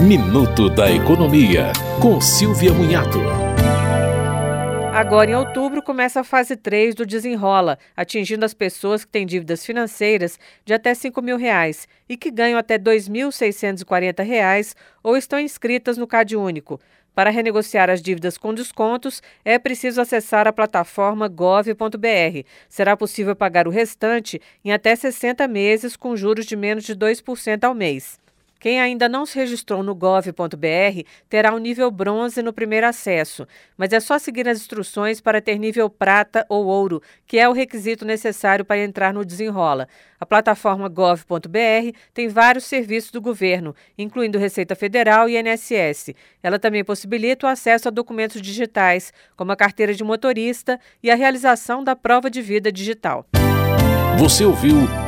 [0.00, 3.18] Minuto da Economia, com Silvia Munhato.
[4.94, 9.66] Agora, em outubro, começa a fase 3 do Desenrola, atingindo as pessoas que têm dívidas
[9.66, 15.98] financeiras de até 5 mil reais e que ganham até R$ 2.640 ou estão inscritas
[15.98, 16.78] no Cade Único.
[17.12, 22.46] Para renegociar as dívidas com descontos, é preciso acessar a plataforma gov.br.
[22.68, 27.64] Será possível pagar o restante em até 60 meses com juros de menos de 2%
[27.64, 28.20] ao mês.
[28.58, 33.46] Quem ainda não se registrou no gov.br terá o um nível bronze no primeiro acesso,
[33.76, 37.52] mas é só seguir as instruções para ter nível prata ou ouro, que é o
[37.52, 39.86] requisito necessário para entrar no Desenrola.
[40.18, 46.14] A plataforma gov.br tem vários serviços do governo, incluindo Receita Federal e INSS.
[46.42, 51.14] Ela também possibilita o acesso a documentos digitais, como a carteira de motorista e a
[51.14, 53.24] realização da prova de vida digital.
[54.18, 55.07] Você ouviu